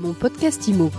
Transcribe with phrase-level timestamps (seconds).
[0.00, 0.90] Mon podcast IMO.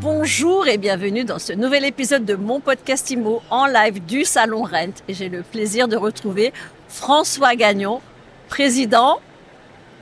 [0.00, 4.62] Bonjour et bienvenue dans ce nouvel épisode de mon podcast IMO en live du Salon
[4.62, 5.02] Rent.
[5.08, 6.54] Et j'ai le plaisir de retrouver
[6.88, 8.00] François Gagnon,
[8.48, 9.20] président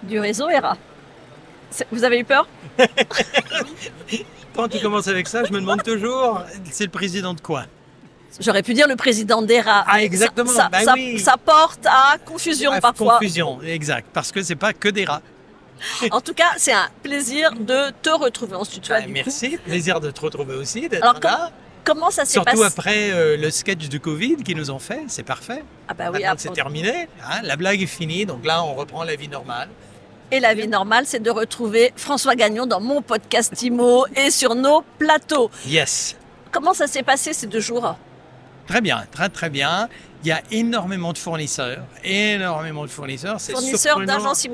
[0.05, 0.77] du réseau ERA.
[1.91, 2.47] Vous avez eu peur?
[4.55, 7.65] Quand tu commences avec ça, je me demande toujours, c'est le président de quoi?
[8.41, 9.85] J'aurais pu dire le président d'ERA.
[9.87, 10.51] Ah, exactement.
[10.51, 11.19] Ça, ça- ça- oui.
[11.21, 13.15] ça porte à confusion parfois.
[13.19, 14.09] Confusion, exact.
[14.13, 15.23] Parce que c'est pas que des rats.
[16.11, 18.95] En tout cas, c'est un plaisir de te retrouver en studio.
[18.97, 19.11] Ah, coup.
[19.11, 21.51] merci, plaisir de te retrouver aussi, d'être là.
[21.85, 25.03] Comment ça s'est Surtout passé après euh, le sketch du Covid qu'ils nous ont fait,
[25.09, 25.63] c'est parfait.
[25.87, 27.09] Ah bah oui, Maintenant, c'est terminé.
[27.29, 29.69] hein, la blague est finie, donc là, on reprend la vie normale.
[30.31, 34.55] Et la vie normale, c'est de retrouver François Gagnon dans mon podcast IMO et sur
[34.55, 35.51] nos plateaux.
[35.67, 36.17] Yes.
[36.51, 37.97] Comment ça s'est passé ces deux jours?
[38.67, 39.89] Très bien, très très bien.
[40.23, 43.39] Il y a énormément de fournisseurs, énormément de fournisseurs.
[43.39, 44.47] Fournisseurs d'agences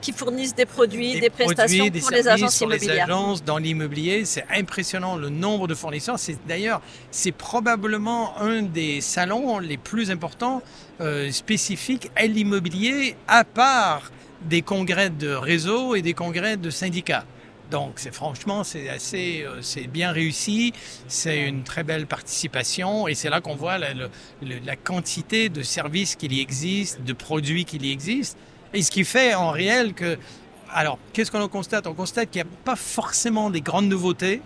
[0.00, 3.44] qui fournissent des produits, des, des prestations produits, des pour les agences pour les agences
[3.44, 4.24] dans l'immobilier.
[4.24, 6.18] C'est impressionnant le nombre de fournisseurs.
[6.18, 10.62] C'est d'ailleurs, c'est probablement un des salons les plus importants
[11.02, 17.24] euh, spécifiques à l'immobilier, à part des congrès de réseau et des congrès de syndicats.
[17.72, 20.74] Donc, c'est franchement, c'est assez, euh, c'est bien réussi.
[21.08, 26.34] C'est une très belle participation et c'est là qu'on voit la, quantité de services qu'il
[26.34, 28.36] y existe, de produits qu'il y existe.
[28.74, 30.18] Et ce qui fait en réel que,
[30.70, 31.86] alors, qu'est-ce qu'on constate?
[31.86, 34.42] On constate qu'il n'y a pas forcément des grandes nouveautés.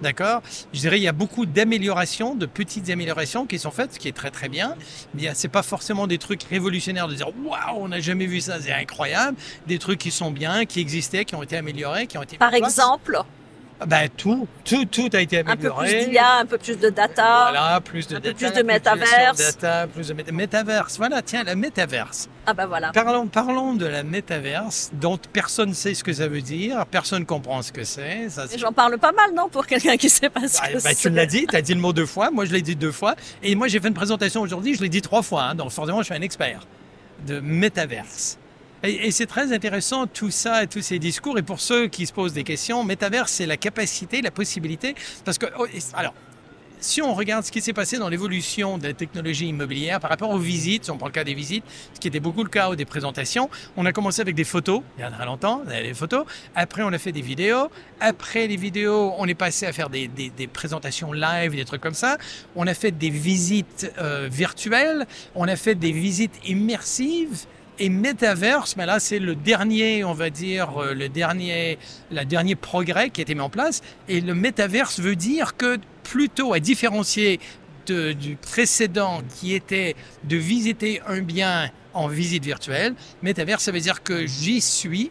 [0.00, 3.98] D'accord Je dirais il y a beaucoup d'améliorations, de petites améliorations qui sont faites, ce
[3.98, 4.74] qui est très très bien.
[5.14, 8.40] Mais a- c'est pas forcément des trucs révolutionnaires de dire waouh, on n'a jamais vu
[8.40, 9.36] ça, c'est incroyable.
[9.66, 12.38] Des trucs qui sont bien, qui existaient, qui ont été améliorés, qui ont été.
[12.38, 12.76] Par place.
[13.82, 15.88] Exemple, Ben, tout, tout, tout a été un peu amélioré.
[16.02, 17.48] plus d'IA, un peu plus de data.
[17.50, 19.38] Voilà, plus de un peu data, plus de métaverse.
[19.38, 20.96] data, plus de méta- métaverse.
[20.98, 22.28] Voilà, tiens, la métaverse.
[22.46, 22.92] Ah bah voilà.
[22.92, 27.24] Parlons, parlons de la métaverse, dont personne ne sait ce que ça veut dire, personne
[27.24, 28.28] comprend ce que c'est.
[28.58, 30.94] J'en parle pas mal, non, pour quelqu'un qui sait pas ce Bah, que bah, c'est.
[30.96, 32.92] tu l'as dit, tu as dit le mot deux fois, moi je l'ai dit deux
[32.92, 35.70] fois, et moi j'ai fait une présentation aujourd'hui, je l'ai dit trois fois, hein, donc
[35.70, 36.66] forcément je suis un expert
[37.26, 38.38] de métaverse.
[38.82, 42.12] Et, et c'est très intéressant tout ça, tous ces discours, et pour ceux qui se
[42.12, 46.14] posent des questions, métaverse c'est la capacité, la possibilité, parce que, oh, et- alors,
[46.82, 50.30] si on regarde ce qui s'est passé dans l'évolution de la technologie immobilière par rapport
[50.30, 52.74] aux visites, si on prend le cas des visites, ce qui était beaucoup le cas
[52.74, 56.24] des présentations, on a commencé avec des photos, il y a très longtemps, des photos,
[56.54, 57.68] après on a fait des vidéos,
[58.00, 60.08] après les vidéos, on est passé à faire des
[60.50, 62.16] présentations live, des trucs comme ça,
[62.56, 67.44] on a fait des visites euh, virtuelles, on a fait des visites immersives,
[67.80, 71.78] et Metaverse, mais là c'est le dernier, on va dire, euh, le dernier,
[72.12, 73.80] le dernier progrès qui a été mis en place.
[74.08, 77.40] Et le Metaverse veut dire que plutôt à différencier
[77.86, 84.04] du précédent qui était de visiter un bien en visite virtuelle, Metaverse, ça veut dire
[84.04, 85.10] que j'y suis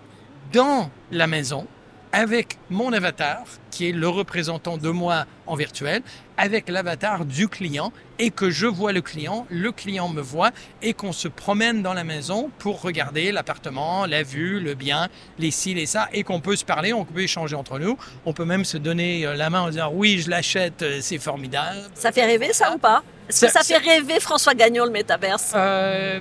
[0.54, 1.68] dans la maison
[2.12, 6.02] avec mon avatar, qui est le représentant de moi en virtuel,
[6.38, 10.94] avec l'avatar du client, et que je vois le client, le client me voit, et
[10.94, 15.74] qu'on se promène dans la maison pour regarder l'appartement, la vue, le bien, les ci,
[15.74, 18.66] les ça, et qu'on peut se parler, on peut échanger entre nous, on peut même
[18.66, 21.78] se donner euh, la main en disant oui, je l'achète, euh, c'est formidable.
[21.94, 23.04] Ça fait rêver, ça, ou pas?
[23.30, 25.52] Est-ce que Ça- ça fait rêver François Gagnon, le métaverse?
[25.56, 26.20] Euh,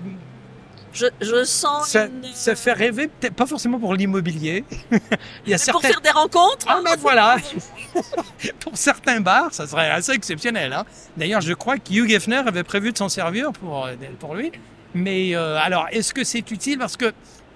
[0.98, 4.64] je, je sens ça, une- ça fait rêver, peut-être pas forcément pour l'immobilier.
[4.90, 5.88] Il y a Mais pour certains...
[5.88, 7.36] faire des rencontres Ah ben voilà
[8.60, 10.72] Pour certains bars, ça serait assez exceptionnel.
[10.72, 10.84] Hein.
[11.16, 14.52] D'ailleurs, je crois que Hugh Hefner avait prévu de s'en servir pour, euh, pour lui.
[14.94, 16.78] Mais euh, alors, est-ce que c'est utile?
[16.78, 17.12] Parce que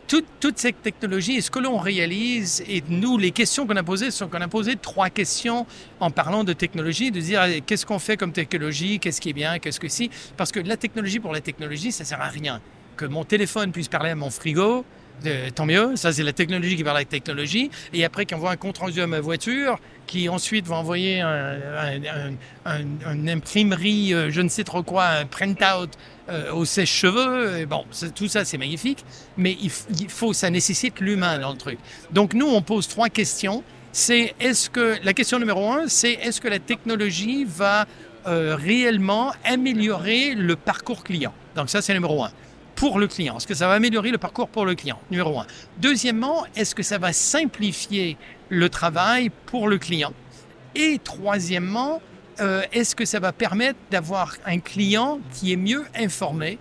[0.09, 4.10] toute, toute cette technologie, est-ce que l'on réalise Et nous, les questions qu'on a posées,
[4.10, 5.66] sont qu'on a posé trois questions
[6.00, 9.34] en parlant de technologie, de dire eh, qu'est-ce qu'on fait comme technologie, qu'est-ce qui est
[9.34, 10.10] bien, qu'est-ce que si?
[10.36, 12.60] Parce que la technologie pour la technologie, ça sert à rien.
[12.97, 14.84] Que mon téléphone puisse parler à mon frigo,
[15.25, 17.70] euh, tant mieux, ça c'est la technologie qui parle avec technologie.
[17.92, 21.28] Et après qu'on voit un compte rendu à ma voiture, qui ensuite va envoyer un,
[21.28, 22.32] un-
[22.66, 22.76] un-
[23.06, 25.91] un- une imprimerie, euh, je ne sais trop quoi, un print-out
[26.28, 27.64] euh, au sèche-cheveux.
[27.66, 29.04] Bon, tout ça c'est magnifique,
[29.36, 29.70] mais il
[30.09, 31.78] faut, ça nécessite l'humain dans le truc.
[32.10, 33.62] Donc nous, on pose trois questions.
[33.92, 37.86] C'est est-ce que la question numéro un, c'est est-ce que la technologie va
[38.27, 41.33] euh, réellement améliorer le parcours client?
[41.56, 42.30] Donc ça c'est numéro un
[42.82, 43.36] pour le client?
[43.36, 44.98] Est-ce que ça va améliorer le parcours pour le client?
[45.08, 45.46] Numéro un.
[45.78, 48.16] Deuxièmement, est-ce que ça va simplifier
[48.48, 50.12] le travail pour le client?
[50.74, 52.02] Et troisièmement,
[52.40, 56.58] euh, est-ce que ça va permettre d'avoir un client qui est mieux informé,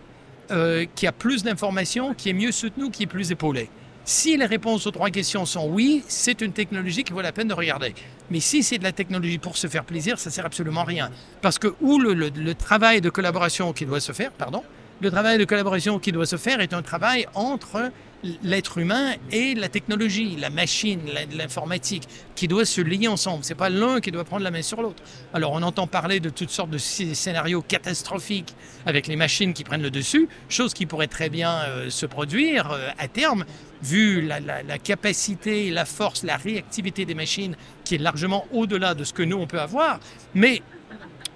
[0.51, 3.71] euh, qui a plus d'informations, qui est mieux soutenu, qui est plus épaulé?
[4.05, 7.47] Si les réponses aux trois questions sont oui, c'est une technologie qui vaut la peine
[7.47, 7.95] de regarder.
[8.29, 11.09] Mais si c'est de la technologie pour se faire plaisir, ça sert absolument à rien.
[11.41, 14.63] Parce que où le- le travail de collaboration qui doit se faire, pardon,
[15.01, 17.91] Le travail de collaboration qui doit se faire est un travail entre
[18.43, 20.99] l'être humain et la technologie, la machine,
[21.35, 23.43] l'informatique, qui doit se lier ensemble.
[23.43, 25.01] C'est pas l'un qui doit prendre la main sur l'autre.
[25.33, 28.53] Alors on entend parler de toutes sortes de scénarios catastrophiques
[28.85, 32.69] avec les machines qui prennent le dessus, chose qui pourrait très bien euh, se produire
[32.69, 33.45] euh, à terme,
[33.81, 37.55] vu la, la, capacité, la force, la réactivité des machines
[37.85, 39.99] qui est largement au-delà de ce que nous on peut avoir.
[40.35, 40.61] Mais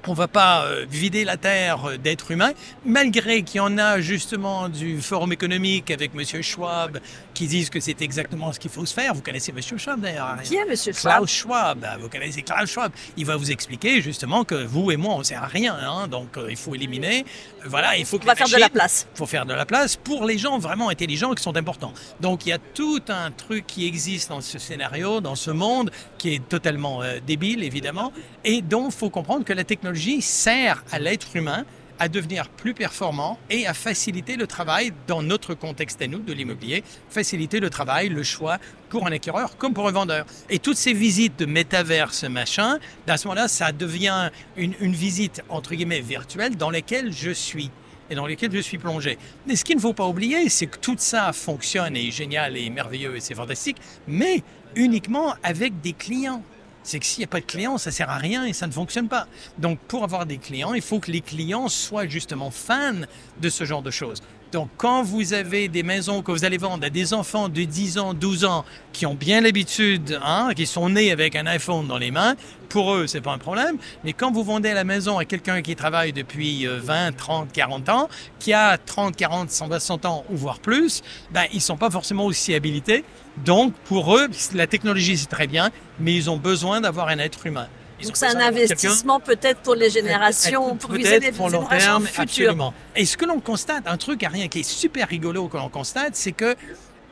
[0.08, 2.54] on ne va pas euh, vider la Terre euh, d'êtres humains,
[2.86, 6.42] malgré qu'il y en a justement du forum économique avec M.
[6.42, 7.00] Schwab
[7.34, 9.14] qui disent que c'est exactement ce qu'il faut se faire.
[9.14, 9.62] Vous connaissez M.
[9.62, 10.38] Schwab d'ailleurs hein?
[10.44, 10.76] Qui est M.
[10.76, 10.96] Schwab?
[10.96, 11.80] Klaus Schwab.
[11.80, 12.92] Ben, vous connaissez Klaus Schwab.
[13.18, 15.76] Il va vous expliquer justement que vous et moi, on ne sert à rien.
[15.76, 16.08] Hein.
[16.08, 17.26] donc euh, il faut éliminer.
[17.66, 19.08] Voilà, il faut on va faire de la place.
[19.16, 21.94] Il faut faire de la place pour les gens vraiment intelligents qui sont importants.
[22.22, 25.92] Donc il y a tout un truc qui existe dans ce scénario, dans ce monde,
[26.26, 28.12] qui est totalement débile évidemment.
[28.44, 31.66] Et donc il faut comprendre que la technologie sert à l'être humain
[32.00, 36.34] à devenir plus performant et à faciliter le travail dans notre contexte à nous de
[36.34, 38.58] l'immobilier, faciliter le travail, le choix
[38.90, 40.26] pour un acquéreur comme pour un vendeur.
[40.50, 45.76] Et toutes ces visites de métaverse, machin, à ce moment-là, ça devient une, visite entre
[45.76, 47.70] guillemets virtuelle dans laquelle je suis
[48.10, 49.20] et dans lesquelles je suis plongé.
[49.46, 52.58] Mais ce qu'il ne faut pas oublier, c'est que tout ça fonctionne et est génial
[52.58, 54.44] et merveilleux et c'est fantastique, mais
[54.76, 56.44] uniquement avec des clients
[56.86, 58.72] c'est que s'il n'y a pas de clients, ça sert à rien et ça ne
[58.72, 59.28] fonctionne pas.
[59.58, 63.02] Donc, pour avoir des clients, il faut que les clients soient justement fans
[63.42, 64.22] de ce genre de choses.
[64.56, 67.98] Donc, quand vous avez des maisons que vous allez vendre à des enfants de 10
[67.98, 68.64] ans, 12 ans,
[68.94, 72.36] qui ont bien l'habitude, hein, qui sont nés avec un iPhone dans les mains,
[72.70, 73.76] pour eux, c'est pas un problème.
[74.06, 78.08] Mais quand vous vendez la maison à quelqu'un qui travaille depuis 20, 30, 40 ans,
[78.40, 82.54] qui a 30, 40, 100 ans ou voire plus, ben, ils sont pas forcément aussi
[82.54, 83.04] habilités.
[83.44, 85.70] Donc, pour eux, la technologie, c'est très bien,
[86.00, 87.68] mais ils ont besoin d'avoir un être humain.
[88.06, 92.74] Donc c'est un investissement peut-être pour les générations, pour viser les pour long terme, Absolument.
[92.96, 95.70] Et ce que l'on constate, un truc à rien qui est super rigolo que l'on
[95.70, 96.56] constate, c'est que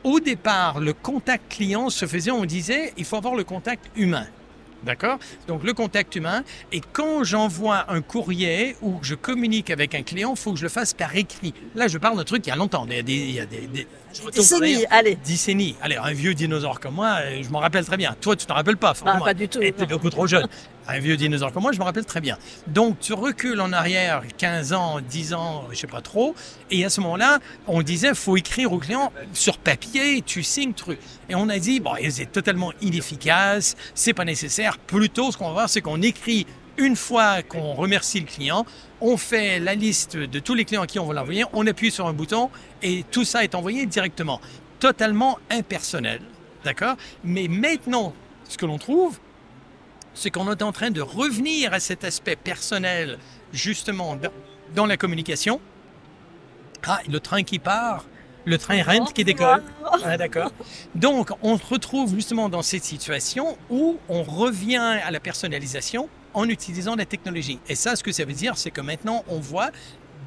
[0.04, 4.26] au départ, le contact client se faisait, on disait, il faut avoir le contact humain.
[4.82, 5.18] D'accord?
[5.48, 6.44] Donc le contact humain.
[6.70, 10.64] Et quand j'envoie un courrier ou je communique avec un client, il faut que je
[10.64, 11.54] le fasse par écrit.
[11.74, 12.86] Là, je parle d'un truc il y a longtemps.
[12.86, 12.96] Il
[13.32, 13.86] y a des, des,
[14.32, 15.16] Décennies, allez.
[15.16, 15.76] Décennies.
[15.82, 18.14] Allez, un vieux dinosaure comme moi, euh, je m'en rappelle très bien.
[18.20, 19.24] Toi, tu t'en rappelles pas, forcément.
[19.24, 19.60] pas du tout.
[19.60, 20.46] Tu es beaucoup trop jeune.
[20.88, 22.38] un vieux dinosaure comme moi, je me rappelle très bien.
[22.66, 26.34] Donc, tu recules en arrière 15 ans, 10 ans, je sais pas trop.
[26.70, 30.98] Et à ce moment-là, on disait, faut écrire au client sur papier, tu signes, truc.
[31.28, 34.78] Et on a dit, bon, c'est totalement inefficace, c'est pas nécessaire.
[34.78, 38.66] Plutôt, ce qu'on va voir, c'est qu'on écrit une fois qu'on remercie le client,
[39.00, 41.90] on fait la liste de tous les clients à qui on va l'envoyer, on appuie
[41.90, 42.50] sur un bouton
[42.82, 44.40] et tout ça est envoyé directement.
[44.80, 46.20] Totalement impersonnel.
[46.64, 46.96] D'accord?
[47.22, 48.14] Mais maintenant,
[48.48, 49.18] ce que l'on trouve,
[50.14, 53.18] c'est qu'on est en train de revenir à cet aspect personnel,
[53.52, 54.16] justement,
[54.74, 55.60] dans la communication.
[56.86, 58.04] Ah, le train qui part,
[58.44, 59.62] le train rent qui décolle.
[60.04, 60.52] Ah, d'accord.
[60.94, 66.48] Donc, on se retrouve justement dans cette situation où on revient à la personnalisation en
[66.48, 67.58] utilisant la technologie.
[67.68, 69.70] Et ça, ce que ça veut dire, c'est que maintenant, on voit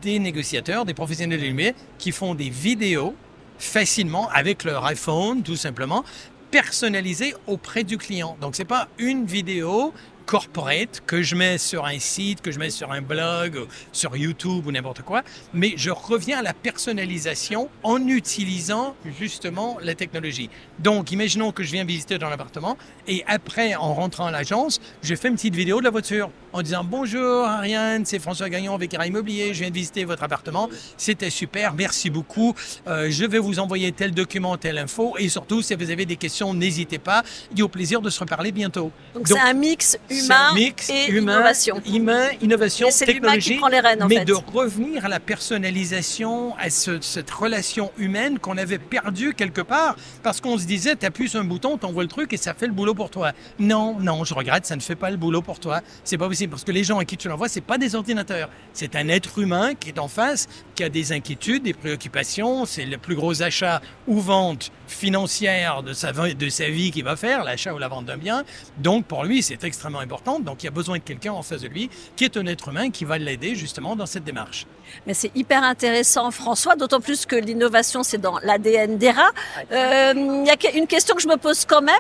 [0.02, 3.16] des négociateurs, des professionnels de lumière qui font des vidéos
[3.60, 6.04] facilement avec leur iPhone, tout simplement,
[6.52, 8.38] personnalisées auprès du client.
[8.40, 9.94] Donc, c'est pas une vidéo
[10.28, 14.68] corporate que je mets sur un site, que je mets sur un blog, sur YouTube
[14.68, 20.50] ou n'importe quoi, mais je reviens à la personnalisation en utilisant justement la technologie.
[20.80, 25.16] Donc, imaginons que je viens visiter dans l'appartement et après, en rentrant à l'agence, je
[25.16, 28.94] fais une petite vidéo de la voiture en disant bonjour Ariane, c'est François Gagnon avec
[28.94, 32.56] Era Immobilier, je viens de visiter votre appartement, c'était super, merci beaucoup,
[32.88, 36.16] euh, je vais vous envoyer tel document, telle info et surtout si vous avez des
[36.16, 37.24] questions, n'hésitez pas,
[37.54, 38.92] il a au plaisir de se reparler bientôt.
[39.14, 40.56] Donc c'est un mix humain
[40.90, 41.82] et innovation.
[41.86, 46.70] Humain, innovation, technologie, qui prend les rênes, en mais de revenir à la personnalisation, à
[46.70, 51.40] cette relation humaine qu'on avait perdue quelque part parce qu'on se disait, tu appuies sur
[51.40, 53.34] un bouton, tu envoies le truc et ça fait le boulot pour toi.
[53.60, 55.82] Non, non, je regrette, ça ne fait pas le boulot pour toi.
[56.04, 58.50] C'est pas possible parce que les gens à qui tu l'envoies, c'est pas des ordinateurs.
[58.74, 62.66] C'est un être humain qui est en face, qui a des inquiétudes, des préoccupations.
[62.66, 67.16] C'est le plus gros achat ou vente financière de sa, de sa vie qu'il va
[67.16, 68.44] faire, l'achat ou la vente d'un bien.
[68.78, 70.40] Donc, pour lui, c'est extrêmement important.
[70.40, 72.70] Donc, il y a besoin de quelqu'un en face de lui qui est un être
[72.70, 74.68] humain qui va l'aider justement dans cette démarche.
[75.06, 79.30] Mais c'est hyper intéressant, François, d'autant plus que l'innovation, c'est dans l'ADN d'ERA.
[79.72, 81.96] Euh, il y a une question que je me pose quand même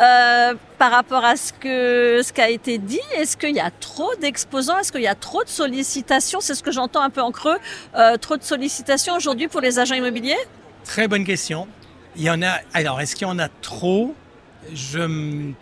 [0.00, 3.00] euh, par rapport à ce, que, ce qui a été dit.
[3.16, 4.78] Est-ce qu'il y a trop d'exposants?
[4.78, 6.40] Est-ce qu'il y a trop de sollicitations?
[6.40, 7.58] C'est ce que j'entends un peu en creux.
[7.94, 10.38] Euh, trop de sollicitations aujourd'hui pour les agents immobiliers?
[10.84, 11.68] Très bonne question.
[12.16, 12.58] Il y en a.
[12.72, 14.14] Alors, est-ce qu'il y en a trop?
[14.74, 15.54] Je me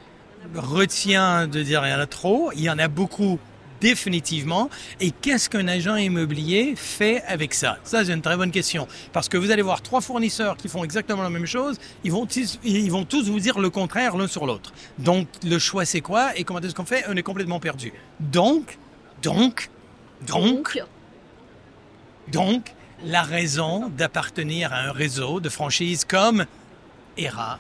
[0.57, 2.51] retiens de dire il y en a trop.
[2.55, 3.39] Il y en a beaucoup
[3.81, 4.71] définitivement.
[5.01, 7.79] Et qu'est-ce qu'un agent immobilier fait avec ça?
[7.85, 8.87] Ça, c'est une très bonne question.
[9.13, 12.27] Parce que vous allez voir trois fournisseurs qui font exactement la même chose, ils vont,
[12.27, 14.73] tous- ils vont tous vous dire le contraire l'un sur l'autre.
[14.99, 16.37] Donc, le choix, c'est quoi?
[16.37, 17.05] Et comment est-ce qu'on fait?
[17.09, 17.93] On est complètement perdu.
[18.21, 18.79] Donc,
[19.23, 19.71] donc,
[20.27, 20.81] donc,
[22.29, 26.45] donc, la raison d'appartenir à un réseau de franchises comme
[27.17, 27.59] ERA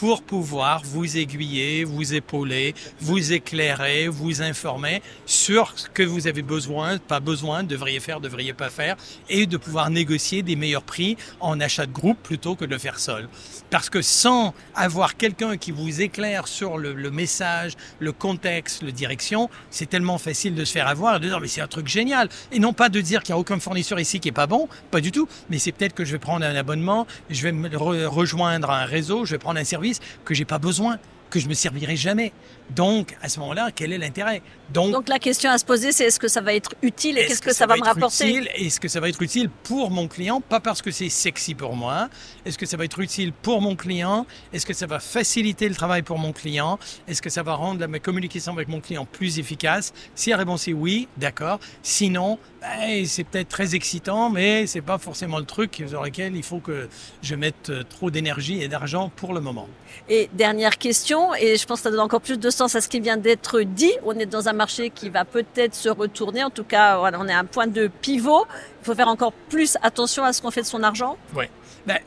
[0.00, 6.40] pour pouvoir vous aiguiller, vous épauler, vous éclairer, vous informer sur ce que vous avez
[6.40, 8.96] besoin, pas besoin, devriez faire, devriez pas faire,
[9.28, 12.78] et de pouvoir négocier des meilleurs prix en achat de groupe plutôt que de le
[12.78, 13.28] faire seul.
[13.68, 18.92] Parce que sans avoir quelqu'un qui vous éclaire sur le, le message, le contexte, la
[18.92, 21.88] direction, c'est tellement facile de se faire avoir et de dire mais c'est un truc
[21.88, 22.30] génial.
[22.52, 24.66] Et non pas de dire qu'il n'y a aucun fournisseur ici qui est pas bon,
[24.90, 27.68] pas du tout, mais c'est peut-être que je vais prendre un abonnement, je vais me
[27.68, 29.89] re- rejoindre un réseau, je vais prendre un service
[30.24, 30.98] que j'ai pas besoin,
[31.30, 32.32] que je me servirai jamais.
[32.74, 34.42] Donc à ce moment-là, quel est l'intérêt?
[34.72, 37.28] Donc la question à se poser, c'est est-ce que ça va être utile et est-ce
[37.28, 38.48] qu'est-ce que, ça va me rapporter?
[38.54, 40.40] Est-ce que ça va être utile pour mon client?
[40.40, 42.08] Pas parce que c'est sexy pour moi.
[42.44, 44.26] Est-ce que ça va être utile pour mon client?
[44.52, 46.78] Est-ce que ça va faciliter le travail pour mon client?
[47.08, 49.92] Est-ce que ça va rendre ma communication avec mon client plus efficace?
[50.14, 51.58] Si la réponse est oui, d'accord.
[51.82, 56.42] Sinon, ben, c'est peut-être très excitant, mais c'est pas forcément le truc sur lequel il
[56.44, 56.88] faut que
[57.22, 59.66] je mette euh, trop d'énergie et d'argent pour le moment.
[60.08, 62.88] Et dernière question, et je pense que ça donne encore plus de sens à ce
[62.88, 63.92] qui vient d'être dit.
[64.04, 66.44] On est dans un marché qui va peut-être se retourner.
[66.44, 68.46] En tout cas, on est à un point de pivot.
[68.82, 71.16] Il faut faire encore plus attention à ce qu'on fait de son argent.
[71.34, 71.44] Oui.
[71.86, 71.98] Ben,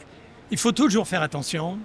[0.51, 1.79] il faut toujours faire attention.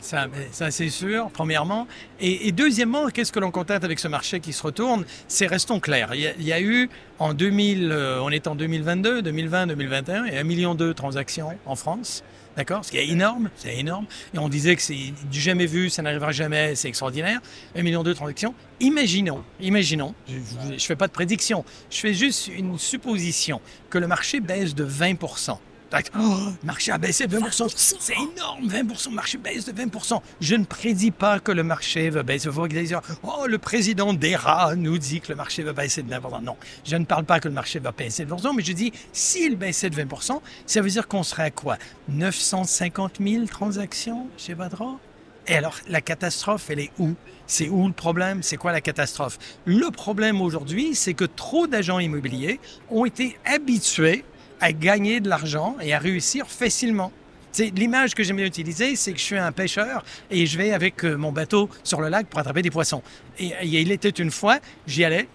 [0.00, 1.86] Ça, ça c'est sûr, premièrement.
[2.20, 5.04] Et, deuxièmement, qu'est-ce que l'on constate avec ce marché qui se retourne?
[5.28, 6.14] C'est restons clairs.
[6.14, 6.88] Il y a, eu
[7.18, 10.92] en 2000, euh, on est en 2022, 2020, 2021, il y a un million de
[10.92, 12.22] transactions en France.
[12.60, 14.04] D'accord Ce qui est énorme, c'est énorme.
[14.34, 17.40] Et on disait que c'est du jamais vu, ça n'arrivera jamais, c'est extraordinaire.
[17.74, 18.54] Un million de transactions.
[18.80, 24.06] Imaginons, imaginons, je ne fais pas de prédiction, je fais juste une supposition que le
[24.06, 25.56] marché baisse de 20%.
[25.92, 27.72] Oh, le marché a baissé de 20%.
[27.76, 29.10] C'est énorme, 20%.
[29.10, 30.20] Le marché baisse de 20%.
[30.40, 32.48] Je ne prédis pas que le marché va baisser.
[32.48, 36.12] Vous allez dire, oh, le président d'ERA nous dit que le marché va baisser de
[36.12, 36.42] 20%.
[36.42, 38.92] Non, je ne parle pas que le marché va baisser de 20%, mais je dis,
[39.12, 41.76] s'il baissait de 20%, ça veut dire qu'on serait à quoi?
[42.08, 44.96] 950 000 transactions chez Vadra
[45.46, 47.14] et alors, la catastrophe, elle est où?
[47.46, 48.42] C'est où le problème?
[48.42, 49.38] C'est quoi la catastrophe?
[49.64, 54.24] Le problème aujourd'hui, c'est que trop d'agents immobiliers ont été habitués
[54.60, 57.12] à gagner de l'argent et à réussir facilement.
[57.58, 61.04] L'image que j'aime bien utiliser, c'est que je suis un pêcheur et je vais avec
[61.04, 63.02] euh, mon bateau sur le lac pour attraper des poissons.
[63.38, 65.28] Et, et il était une fois, j'y allais,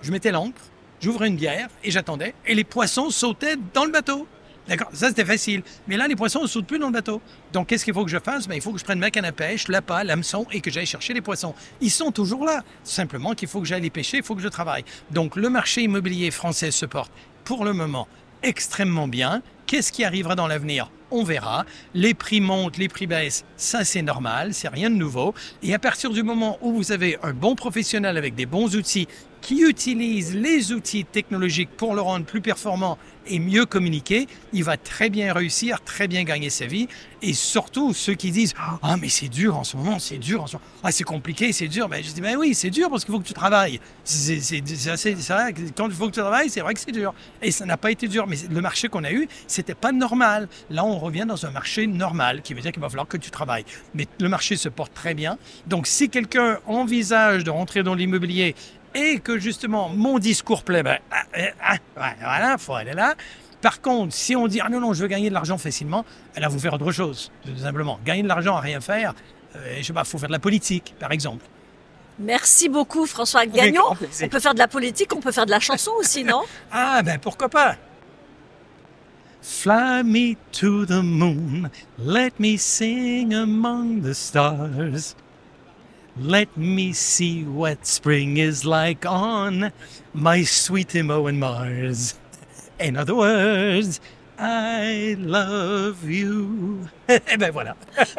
[0.00, 0.62] je mettais l'ancre,
[1.00, 4.26] j'ouvrais une bière et j'attendais et les poissons sautaient dans le bateau.
[4.68, 5.62] D'accord, ça c'était facile.
[5.88, 7.20] Mais là, les poissons ne sautent plus dans le bateau.
[7.52, 8.46] Donc, qu'est-ce qu'il faut que je fasse?
[8.46, 10.86] Ben, Il faut que je prenne ma canne à pêche, l'appât, l'hameçon et que j'aille
[10.86, 11.54] chercher les poissons.
[11.80, 12.62] Ils sont toujours là.
[12.84, 14.84] Simplement qu'il faut que j'aille les pêcher, il faut que je travaille.
[15.10, 17.10] Donc, le marché immobilier français se porte
[17.42, 18.06] pour le moment
[18.42, 19.42] extrêmement bien.
[19.66, 20.90] Qu'est-ce qui arrivera dans l'avenir?
[21.12, 21.64] On verra.
[21.94, 25.34] Les prix montent, les prix baissent, ça c'est normal, c'est rien de nouveau.
[25.62, 29.08] Et à partir du moment où vous avez un bon professionnel avec des bons outils
[29.40, 32.98] qui utilise les outils technologiques pour le rendre plus performant
[33.30, 36.88] et mieux communiquer, il va très bien réussir, très bien gagner sa vie.
[37.22, 40.46] Et surtout, ceux qui disent Ah, mais c'est dur en ce moment, c'est dur en
[40.46, 40.64] ce moment.
[40.82, 41.88] Ah, c'est compliqué, c'est dur.
[41.88, 43.80] Ben, je dis Ben oui, c'est dur parce qu'il faut que tu travailles.
[44.04, 44.62] C'est c'est-
[44.96, 47.14] c'est vrai quand il faut que tu travailles, c'est vrai que c'est dur.
[47.42, 48.26] Et ça n'a pas été dur.
[48.26, 50.48] Mais le marché qu'on a eu, c'était pas normal.
[50.70, 53.30] Là, on revient dans un marché normal, qui veut dire qu'il va falloir que tu
[53.30, 53.64] travailles.
[53.94, 55.38] Mais le marché se porte très bien.
[55.66, 58.54] Donc, si quelqu'un envisage de rentrer dans l'immobilier
[58.94, 61.22] et que justement mon discours plaît, ben, ah,
[61.62, 63.14] ah, ah, voilà, faut aller là.
[63.60, 66.04] Par contre, si on dit ah non non, je veux gagner de l'argent facilement,
[66.36, 68.00] là vous faire autre chose, tout simplement.
[68.04, 69.14] Gagner de l'argent à rien faire,
[69.56, 71.44] euh, je sais pas, faut faire de la politique, par exemple.
[72.18, 73.82] Merci beaucoup, François Gagnon.
[73.90, 76.42] On peut faire de la politique, on peut faire de la chanson aussi, non?
[76.72, 77.76] Ah ben pourquoi pas?
[79.42, 85.16] Fly me to the moon, let me sing among the stars.
[86.18, 89.70] Let me see what spring is like on
[90.12, 92.14] my sweet Imo and Mars.
[92.78, 94.00] In other words,
[94.38, 96.88] I love you.
[97.08, 97.74] Eh ben voilà.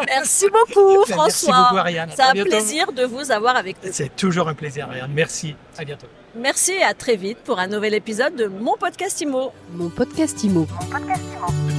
[0.08, 1.64] Merci beaucoup, Merci François.
[1.64, 2.10] beaucoup, Ariane.
[2.16, 2.50] C'est À un bientôt.
[2.50, 3.90] plaisir de vous avoir avec nous.
[3.94, 5.12] C'est toujours un plaisir, Ariane.
[5.14, 5.56] Merci.
[5.78, 6.08] À bientôt.
[6.36, 9.52] Merci et à très vite pour un nouvel épisode de mon podcast IMO.
[9.74, 10.68] Mon podcast IMO.
[10.70, 11.71] Mon podcast Imo.